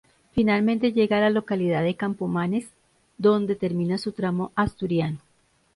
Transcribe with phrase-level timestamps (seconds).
[0.31, 2.71] Finalmente llega a la localidad de Campomanes,
[3.19, 5.19] donde termina su tramo asturiano.